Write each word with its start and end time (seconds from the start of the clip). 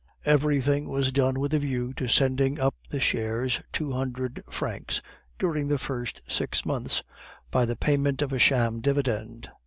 Everything 0.25 0.89
was 0.89 1.11
done 1.11 1.39
with 1.39 1.53
a 1.53 1.59
view 1.59 1.93
to 1.93 2.07
sending 2.07 2.59
up 2.59 2.73
the 2.89 2.99
shares 2.99 3.61
two 3.71 3.91
hundred 3.91 4.43
francs 4.49 4.99
during 5.37 5.67
the 5.67 5.77
first 5.77 6.21
six 6.27 6.65
months 6.65 7.03
by 7.51 7.65
the 7.65 7.75
payment 7.75 8.23
of 8.23 8.33
a 8.33 8.39
sham 8.39 8.79
dividend. 8.81 9.51